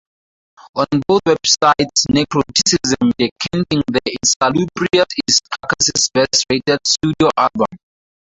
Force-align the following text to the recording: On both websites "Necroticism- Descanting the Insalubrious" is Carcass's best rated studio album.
On 0.73 0.87
both 1.07 1.21
websites 1.27 2.07
"Necroticism- 2.09 3.11
Descanting 3.19 3.83
the 3.85 3.99
Insalubrious" 4.07 5.05
is 5.27 5.39
Carcass's 5.61 6.09
best 6.11 6.43
rated 6.49 6.79
studio 6.87 7.29
album. 7.37 7.67